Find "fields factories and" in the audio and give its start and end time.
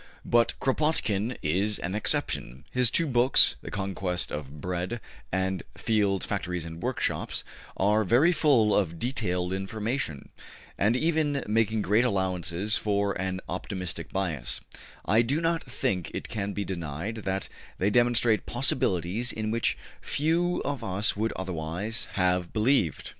5.75-6.81